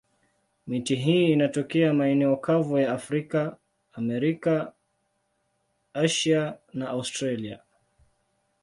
[0.67, 3.57] Miti hii inatokea maeneo kavu ya Afrika,
[3.93, 4.73] Amerika,
[5.93, 7.59] Asia na Australia.